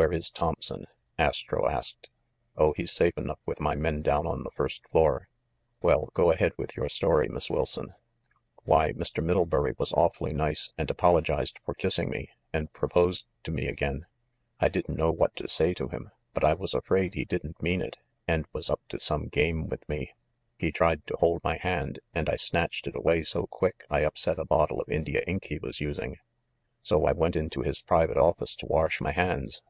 [0.00, 0.86] "Where is Thompson?"
[1.18, 2.08] Astro asked.
[2.56, 5.28] "Oh, he's safe enough with my men down on the first floor."
[5.82, 7.92] "Well, go ahead with your story, Miss Wilson."
[8.64, 9.22] "Why, Mr.
[9.22, 14.06] Middlebury was awfully nice and apol ogized for kissing me, and proposed to me again.
[14.60, 17.82] I didn't know what to say to him; but I was afraid he didn't mean
[17.82, 20.14] it and was up to some game with me.
[20.56, 24.38] He tried to hold my hand, and I snatched it away so quick I upset
[24.38, 26.16] a bottle of India ink he was using.
[26.80, 29.60] So I went into his private office to wash my hands.